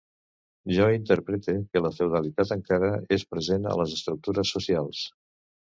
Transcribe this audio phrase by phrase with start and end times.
[0.77, 5.07] Jo interprete que la feudalitat encara és present a les estructures socials.